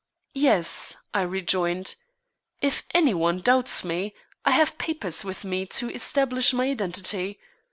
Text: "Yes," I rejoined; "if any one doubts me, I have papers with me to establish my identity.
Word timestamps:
"Yes," 0.33 0.97
I 1.13 1.21
rejoined; 1.21 1.93
"if 2.59 2.81
any 2.91 3.13
one 3.13 3.39
doubts 3.39 3.83
me, 3.83 4.15
I 4.43 4.49
have 4.49 4.79
papers 4.79 5.23
with 5.23 5.45
me 5.45 5.67
to 5.67 5.91
establish 5.91 6.53
my 6.53 6.65
identity. 6.71 7.39